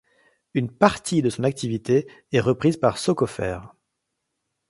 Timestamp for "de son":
1.21-1.43